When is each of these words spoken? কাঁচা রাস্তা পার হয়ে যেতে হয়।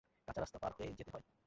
কাঁচা 0.27 0.39
রাস্তা 0.41 0.57
পার 0.59 0.71
হয়ে 0.77 0.89
যেতে 0.99 1.11
হয়। 1.13 1.25